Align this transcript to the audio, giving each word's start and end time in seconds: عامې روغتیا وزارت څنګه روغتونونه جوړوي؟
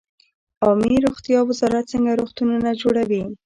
عامې 0.65 0.95
روغتیا 1.05 1.39
وزارت 1.49 1.85
څنګه 1.93 2.11
روغتونونه 2.21 2.69
جوړوي؟ 2.81 3.23